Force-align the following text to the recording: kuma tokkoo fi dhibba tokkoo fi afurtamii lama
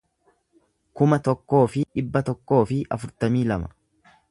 kuma 1.01 1.19
tokkoo 1.27 1.61
fi 1.75 1.85
dhibba 1.99 2.23
tokkoo 2.31 2.65
fi 2.73 2.81
afurtamii 2.97 3.47
lama 3.53 3.73